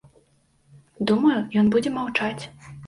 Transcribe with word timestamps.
Думаю, 1.11 1.37
ён 1.63 1.71
будзе 1.77 1.97
маўчаць. 2.01 2.39